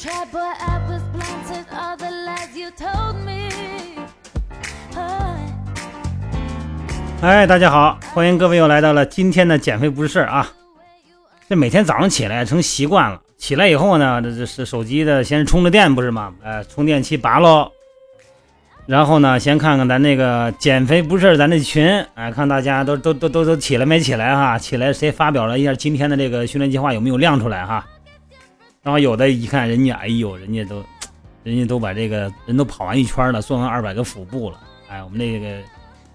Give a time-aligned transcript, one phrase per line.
[0.00, 3.50] tried, boy, I was blind to all the lies you told me.
[7.20, 10.50] 哎，大家好，欢迎各位又来到了今天的减肥不是事儿啊。
[11.50, 16.32] 这每天早上起来成习惯了，起来以后呢，这这是手机的先充着电不是吗？
[16.42, 17.70] 呃，充电器拔喽，
[18.86, 24.58] 然后呢，先看看咱那个减肥不是事儿咱这群，哎，看大家都都都都都起来没起来哈？
[24.58, 27.84] 起来谁发表了一下今天的这个训练计划有没有亮出来哈？
[28.82, 30.84] 然后有的一看人家，哎呦，人家都，
[31.44, 35.62] 人家都把这个人都跑完一圈了，做完二百个腹部了，哎，我们那个。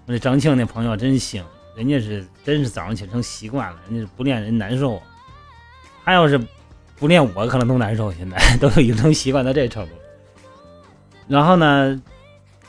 [0.08, 1.44] 我这张庆那朋友真行，
[1.74, 5.02] 人家是真是早上起成习惯了，人家是不练人难受。
[6.04, 6.40] 他要是
[6.96, 8.12] 不练，我可能都难受。
[8.12, 9.92] 现在 都已经习惯到这程度。
[11.26, 12.00] 然后呢，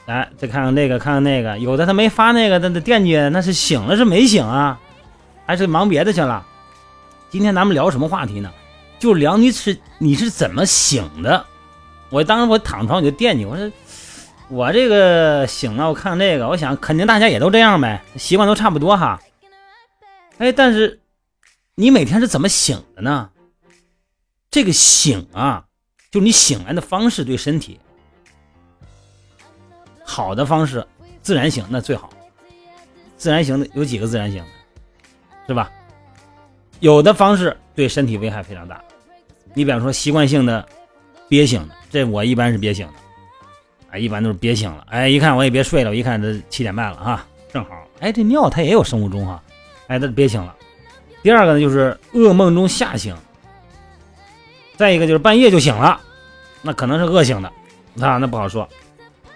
[0.08, 4.80] 来再看看这个，看看那个，有的他没发那个，他的惦记那是醒了是没醒啊，
[5.46, 6.44] 还是忙别的去了。
[7.30, 8.52] 今天咱们聊什么话题呢？
[9.00, 11.46] 就聊你是你是怎么醒的。
[12.10, 13.72] 我当时我躺床我就惦记，我说。
[14.50, 19.20] 我这个醒了，我看这个，我想肯定大家也都这样呗，习惯都差不多哈。
[20.38, 21.02] 哎，但是
[21.76, 23.30] 你每天是怎么醒的呢？
[24.50, 25.66] 这个醒啊，
[26.10, 27.78] 就你醒来的方式对身体
[30.06, 30.88] 好的方式，
[31.22, 32.10] 自然醒那最好。
[33.18, 34.50] 自然醒的有几个自然醒的，
[35.50, 35.70] 是吧？
[36.80, 38.82] 有的方式对身体危害非常大。
[39.54, 40.68] 你比方说习惯性的
[41.30, 42.94] 憋醒的，这我一般是憋醒的。
[43.92, 44.84] 哎，一般都是憋醒了。
[44.90, 47.88] 哎，一看我也别睡了，我一看这七点半了哈，正好。
[48.00, 49.42] 哎，这尿它也有生物钟哈。
[49.88, 50.56] 哎，它憋醒了。
[51.22, 53.16] 第二个呢，就是噩梦中吓醒。
[54.76, 56.02] 再一个就是半夜就醒了，
[56.64, 57.48] 那可能是饿醒的，
[58.02, 58.68] 啊，那不好说。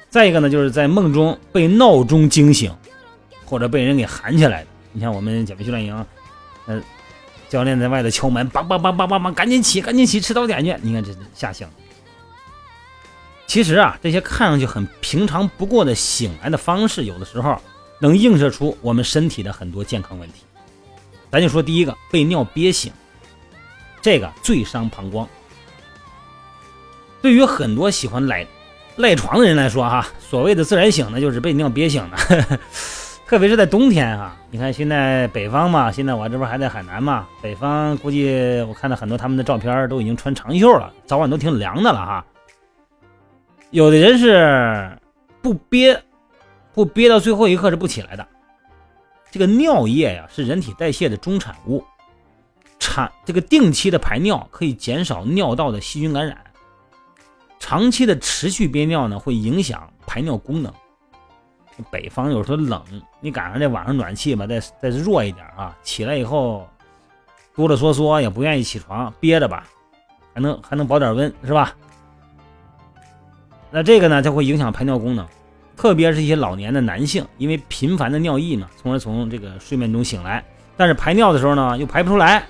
[0.09, 2.75] 再一个呢，就是在梦中被闹钟惊醒，
[3.45, 4.67] 或者被人给喊起来的。
[4.91, 6.05] 你像我们减肥训练营，
[6.65, 6.81] 呃，
[7.51, 10.73] 教练在外头敲门，梆梆梆梆梆梆，赶紧起，赶紧起，吃早点去。
[10.81, 11.67] 你看这吓醒。
[13.45, 17.61] 其实啊，这些看上去很平常不过的醒来的方式，有的时候
[17.99, 20.45] 能映射出我们身体的很多健康问题。
[21.29, 22.89] 咱就说第一个，被尿憋醒，
[24.01, 25.27] 这个最伤膀胱。
[27.21, 28.47] 对于很多喜欢赖
[28.95, 32.59] 赖床的人来说，哈，所谓的自然醒呢，就是被尿憋醒的。
[33.31, 42.25] 特别是在冬天哈，你看现在北方嘛，现在我这不还在海南嘛，北方估计我看到很多他们的照片都已经穿长袖了，早晚都挺凉的了哈。
[43.69, 44.99] 有的人是
[45.41, 45.97] 不憋，
[46.73, 48.27] 不憋到最后一刻是不起来的。
[49.31, 51.81] 这个尿液呀是人体代谢的中产物，
[52.79, 56.37] 产这个定期的排尿可以减少尿道的细菌感染。
[57.61, 60.73] 长期的持续憋尿呢会影响排尿功能。
[61.89, 62.83] 北方有时候冷，
[63.19, 66.67] 你赶上这晚上暖气吧，再再弱一点啊，起来以后
[67.55, 69.65] 哆哆嗦嗦也不愿意起床，憋着吧，
[70.33, 71.73] 还能还能保点温是吧？
[73.71, 75.25] 那这个呢，就会影响排尿功能，
[75.77, 80.43] 特别是一些老年的男性，因为频繁的尿意嘛，从而从这个睡眠中醒来，
[80.75, 82.45] 但是排尿的时候呢，又排不出来，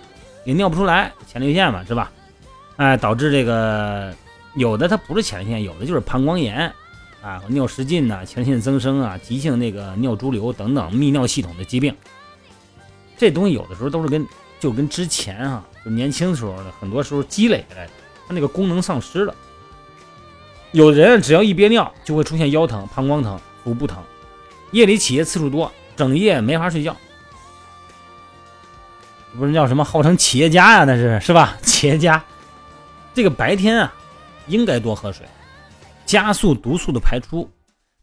[0.45, 2.11] 也尿不出来，前列腺嘛，是吧？
[2.77, 4.11] 哎，导致这个
[4.55, 6.71] 有的它不是前列腺，有的就是膀胱炎
[7.21, 11.95] 啊，尿失禁呐，前列腺增生啊，急性那个尿潴留等等泌尿系统的疾病。
[13.17, 14.27] 这东西有的时候都是跟
[14.59, 17.91] 就跟之前啊，就年轻时候的很多时候积累下来的，
[18.27, 19.35] 它那个功能丧失了。
[20.71, 24.01] 有的人只要一憋尿，就会出现腰疼、膀胱疼、腹部疼，
[24.71, 26.95] 夜里起夜次数多，整夜没法睡觉。
[29.37, 30.83] 不是叫什么号称企业家呀？
[30.85, 31.57] 那是是吧？
[31.61, 32.23] 企业家，
[33.13, 33.93] 这个白天啊，
[34.47, 35.25] 应该多喝水，
[36.11, 37.49] 加速毒素的排出。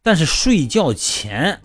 [0.00, 1.60] 但是睡觉前，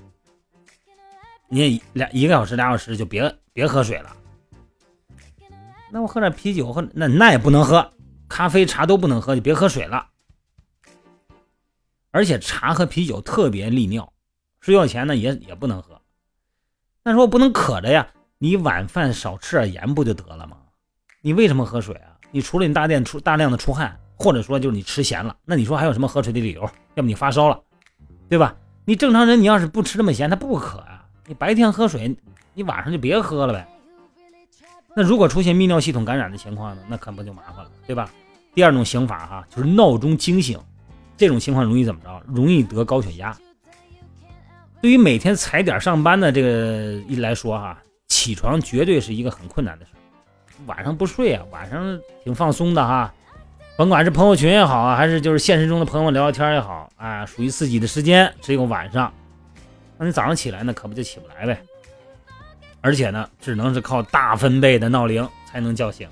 [1.48, 1.82] 你也
[2.12, 4.14] 一个小时、俩小时就别别喝水了。
[5.90, 7.94] 那我喝点啤酒，喝那那也不能喝，
[8.28, 10.06] 咖啡、茶都不能喝，就别喝水了。
[12.12, 14.12] 而且茶和啤酒特别利尿，
[14.60, 16.02] 睡觉前呢也也不能喝。
[17.04, 18.06] 那说不能渴着呀，
[18.38, 20.58] 你晚饭少吃点盐不就得了吗？
[21.22, 22.20] 你为什么喝水啊？
[22.32, 26.62] 你除了你大便出大量的出汗，或者说就是你吃咸了，那你说还有什么喝水的理由？
[26.96, 27.60] 要么你发烧了，
[28.30, 28.56] 对吧？
[28.86, 31.06] 你正常人你要是不吃这么咸，他不渴啊。
[31.26, 32.16] 你白天喝水，
[32.54, 33.68] 你晚上就别喝了呗。
[34.96, 36.82] 那如果出现泌尿系统感染的情况呢？
[36.88, 38.10] 那可不就麻烦了，对吧？
[38.54, 40.58] 第二种醒法哈，就是闹钟惊醒。
[41.18, 42.22] 这种情况容易怎么着？
[42.28, 43.36] 容易得高血压。
[44.82, 47.78] 对于每天踩点上班的这个一来说哈，
[48.08, 49.92] 起床绝对是一个很困难的事
[50.66, 53.14] 晚上不睡啊，晚上挺放松的哈，
[53.76, 59.12] 甭管是朋友群也好啊，还是就是现实中的朋友聊聊天也好，啊，属于自己的时间只有晚上。
[59.98, 61.60] 那你早上起来呢，可不就起不来呗？
[62.82, 66.08] 而且呢，只能是靠大分贝的闹铃才能叫醒。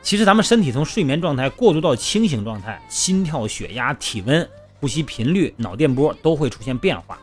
[0.00, 4.48] 其实咱们身体从睡眠状态过渡到清醒状态，心跳、血压、体温、
[4.80, 7.18] 呼吸频率、脑电波都会出现变化。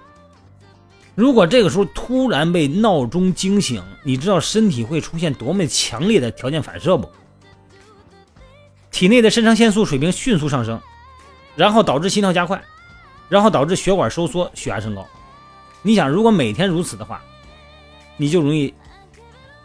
[1.15, 7.09] 如果这个时候突然被闹钟惊醒，你知道身体会出现多么强烈的条件反射不？
[8.93, 10.79] 体内的肾上腺素水平迅速上升，
[11.57, 12.63] 然后导致心跳加快，
[13.27, 15.05] 然后导致血管收缩、血压升高。
[15.81, 17.21] 你想，如果每天如此的话，
[18.15, 18.73] 你就容易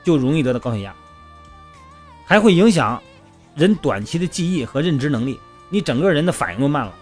[0.02, 0.92] 就容易得到高血压，
[2.24, 3.00] 还会影响
[3.54, 5.38] 人短期的记忆和认知能力，
[5.68, 6.92] 你整个人的反应都慢了。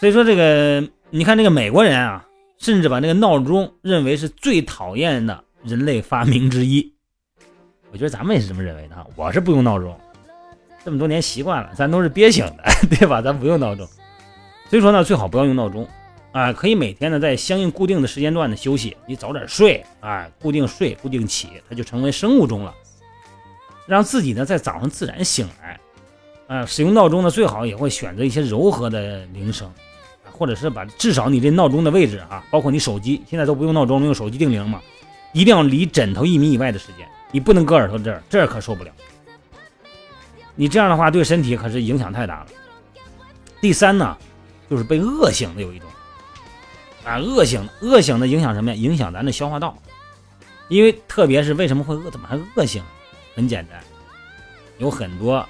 [0.00, 2.24] 所以说，这个你看，这个美国人啊。
[2.58, 6.94] 甚至把那个闹钟认为是最讨厌的人类发明之一。
[7.90, 9.04] 我觉得咱们也是这么认为的。
[9.16, 9.98] 我是不用闹钟，
[10.84, 12.64] 这么多年习惯了，咱都是憋醒的，
[12.96, 13.22] 对吧？
[13.22, 13.86] 咱不用闹钟。
[14.68, 15.86] 所以说呢，最好不要用闹钟
[16.32, 22.74] 啊，可以每天呢在相应固定的时间段呢休息，你早点睡啊，固定睡固定起，它就成为生物钟了，
[23.86, 25.78] 让自己呢在早上自然醒来。
[26.48, 29.70] 啊，使用闹钟呢最好也会选择一些柔和的铃声。
[30.34, 34.80] 或者是把至少你这闹钟的位置啊，包括你手机，现在都不用闹钟，用手机定铃嘛，
[35.32, 38.90] 一定要离枕头一米以外的时间，你不能搁耳朵这儿，这儿可受不了。
[40.54, 42.46] 你这样的话对身体可是影响太大了。
[43.60, 44.16] 第三呢，
[44.68, 45.88] 就是被饿醒的有一种，
[47.04, 48.76] 啊，饿醒，饿醒的影响什么呀？
[48.76, 49.76] 影响咱的消化道，
[50.68, 52.82] 因为特别是为什么会饿，怎么还饿醒？
[53.34, 53.82] 很简单，
[54.78, 55.46] 有很多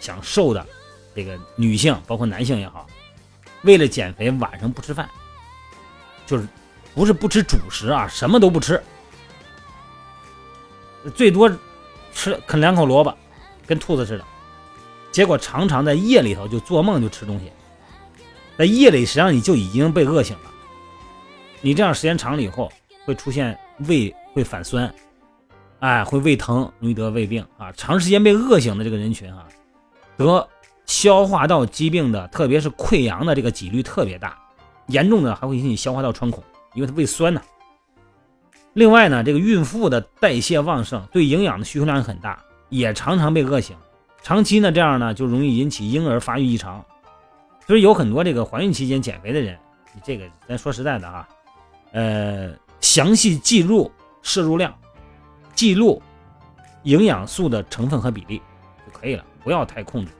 [0.00, 0.66] 想瘦的
[1.14, 2.86] 这个女性，包括男性也好。
[3.62, 5.08] 为了减肥，晚上不吃饭，
[6.26, 6.48] 就是
[6.94, 8.82] 不是不吃主食啊，什么都不吃，
[11.14, 11.50] 最多
[12.12, 13.14] 吃啃两口萝卜，
[13.66, 14.24] 跟兔子似的。
[15.10, 17.50] 结果常常在夜里头就做梦就吃东西，
[18.56, 20.50] 在夜里实际上你就已经被饿醒了。
[21.60, 22.72] 你这样时间长了以后，
[23.04, 23.58] 会出现
[23.88, 24.92] 胃会反酸，
[25.80, 27.72] 哎，会胃疼，容易得胃病啊。
[27.72, 29.46] 长时间被饿醒的这个人群啊，
[30.16, 30.48] 得。
[30.86, 34.36] 消化道疾病的，特别是溃疡的这个几率特别大，
[34.88, 36.42] 严重的还会引起消化道穿孔，
[36.74, 37.40] 因为它胃酸呢。
[38.72, 43.76] 另外呢，这个孕妇的代谢旺盛，对营养的需求量很大，也常常被饿醒。
[44.22, 46.84] 长期呢这样呢，就容易引起婴儿发育异常。
[47.66, 49.56] 所以有很多这个怀孕期间减肥的人，
[49.94, 51.28] 你这个咱说实在的啊，
[51.92, 53.90] 呃，详细记录
[54.22, 54.74] 摄入量，
[55.54, 56.02] 记录
[56.82, 58.42] 营养素的成分和比例
[58.84, 60.10] 就可以了，不要太控制。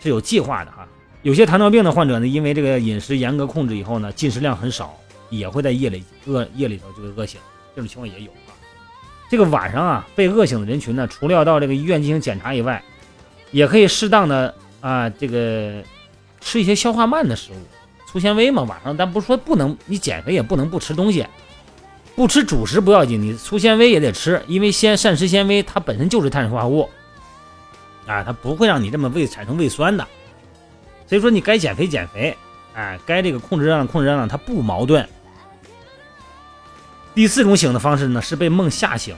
[0.00, 0.86] 是有计划的哈，
[1.22, 4.94] 有些糖尿病的患者呢，因为这个饮食严格控制以后呢，进食量很少，
[5.30, 7.40] 也会在夜里饿夜里头就会饿醒，
[7.74, 8.32] 这种情况也有。
[9.28, 12.82] 这个晚上啊被饿醒的人群呢，除了要到这个医院进行检查以外，
[13.50, 15.82] 也可以适当的啊这个
[16.40, 17.56] 吃一些消化慢的食物，
[18.06, 18.62] 粗纤维嘛。
[18.62, 21.26] 晚上咱不是说不能，你减肥也不能不吃东西，
[22.14, 26.88] 不吃主食不要紧，你粗纤维也得吃，因为先膳食纤维它本身就是碳水化合物。
[28.06, 30.06] 啊，它不会让你这么胃产生胃酸的，
[31.06, 32.36] 所以说你该减肥减肥，
[32.74, 35.08] 哎，该这个控制热量控制热量，它不矛盾。
[37.14, 39.14] 第四种醒的方式呢，是被梦吓醒，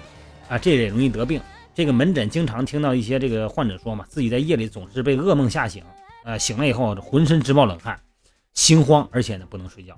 [0.48, 1.40] 啊，这也容易得病。
[1.75, 5.82] 这个门诊经常听到一些这个患者说嘛，自己在夜里总是被噩梦吓醒，
[6.23, 7.99] 啊，醒了以后浑身直冒冷汗，
[8.52, 9.97] 心慌，而且呢不能睡觉。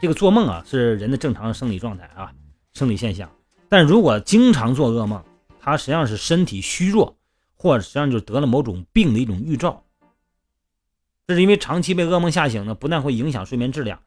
[0.00, 2.32] 这个做梦啊是人的正常生理状态啊，
[2.74, 3.30] 生理现象。
[3.68, 5.22] 但如果经常做噩梦，
[5.60, 7.16] 它实际上是身体虚弱。
[7.62, 9.84] 或者实际上就得了某种病的一种预兆，
[11.26, 14.00] 这是因为长期被噩梦吓醒呢，不但会影响睡眠质量，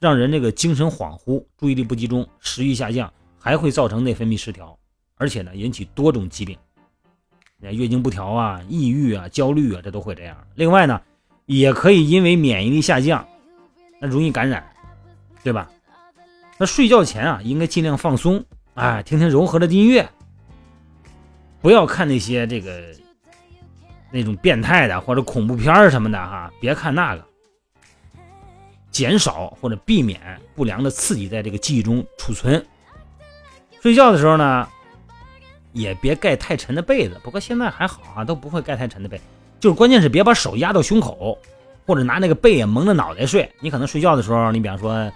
[0.00, 4.78] 让人这个精神恍惚、注意力不集中、食欲下降，还会造成内分泌失调，
[5.16, 6.56] 而且呢引起多种疾病，
[7.60, 10.36] 月经不调啊、抑郁啊、焦虑啊，这都会这样。
[10.54, 11.00] 另外呢，
[11.46, 13.26] 也可以因为免疫力下降，
[14.00, 14.64] 那容易感染，
[15.42, 15.68] 对吧？
[16.58, 20.08] 那睡觉前啊，应该尽量放松，哎，听听柔和的音乐。
[21.60, 22.84] 不要看那些这个
[24.12, 27.27] 那种变态的或者恐怖片什么的哈，别看那个，
[28.90, 30.20] 减少或者避免
[30.54, 32.64] 不良的刺激在这个记忆中储存。
[33.80, 34.66] 睡觉的时候呢，
[35.72, 37.20] 也别盖太沉的被子。
[37.22, 39.20] 不过现在还好啊，都不会盖太沉的被，
[39.60, 41.38] 就是关键是别把手压到胸口，
[41.86, 43.48] 或者拿那个被也蒙着脑袋睡。
[43.60, 45.10] 你可能睡觉的时候，你比方说，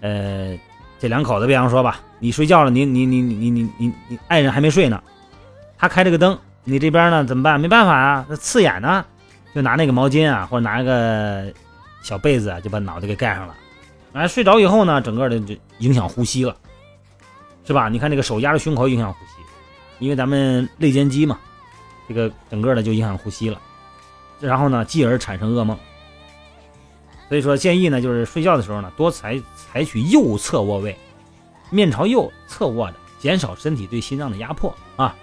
[0.00, 0.56] 呃，
[1.00, 5.02] 这两口子，比方说吧，你睡觉了，你你你你你你你爱人还没睡呢。
[5.76, 7.60] 他开这个灯，你这边呢怎么办？
[7.60, 9.04] 没办法啊，那刺眼呢，
[9.52, 11.52] 就拿那个毛巾啊，或者拿一个
[12.06, 13.56] 小被子啊，就把脑袋给盖上了。
[14.12, 16.56] 哎，睡着以后呢，整个的就影响呼吸了，
[17.66, 17.88] 是吧？
[17.88, 19.32] 你看这个手压着胸口影响呼吸，
[19.98, 21.36] 因为咱们肋间肌嘛，
[22.06, 23.60] 这个整个的就影响呼吸了，
[24.38, 25.76] 然后呢，继而产生噩梦。
[27.28, 30.96] 所以说建议呢，就是睡觉的时候呢，多采采取右侧卧位，
[31.70, 35.16] 面朝右侧卧的，减少身体对心脏的压迫啊。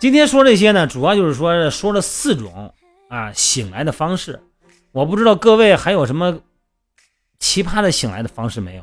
[0.00, 2.74] 今天说这些呢，主要就是说说了四种
[3.08, 4.42] 啊醒来的方式。
[4.98, 6.40] 我不知道各位还有什么
[7.38, 8.82] 奇葩的醒来的方式没有？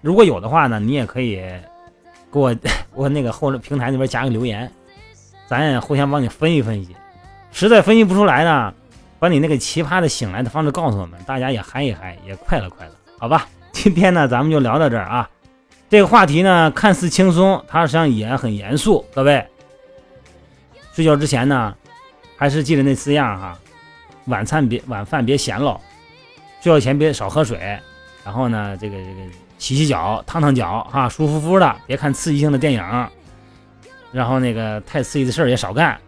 [0.00, 1.36] 如果有的话呢，你也可以
[2.32, 2.52] 给我
[2.92, 4.68] 我那个后平台那边加个留言，
[5.46, 6.96] 咱也互相帮你分析分析。
[7.52, 8.74] 实在分析不出来呢，
[9.20, 13.46] 把你那个奇葩的醒来的方式告诉我们，大家也嗨一嗨，也快乐快乐，好吧？
[13.70, 15.30] 今天呢，咱们就聊到这儿啊。
[15.88, 19.06] 这个话题呢，看似轻松，它实际上也很严肃。
[19.14, 19.46] 各位，
[20.92, 21.72] 睡觉之前呢，
[22.36, 23.56] 还是记得那四样哈：
[24.26, 25.80] 晚餐别晚饭别咸了，
[26.60, 27.58] 睡觉前别少喝水，
[28.24, 29.20] 然后呢，这个这个
[29.58, 33.08] 洗洗脚、烫烫脚啊，舒服服的，别看刺激性的电影，
[34.12, 35.98] 然后那个太刺激的事儿也少干，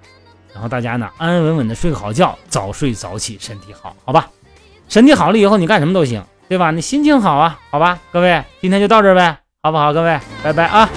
[0.52, 4.28] 然后大家呢，安安稳稳的睡个好觉，早睡早起，身体好，好吧？
[4.88, 6.70] 身体好了以后，你干什么都行，对吧？
[6.70, 7.98] 你心情好啊，好吧？
[8.12, 9.38] 各位，今天就到这儿呗。
[9.62, 10.90] 好不好，各位，拜拜啊！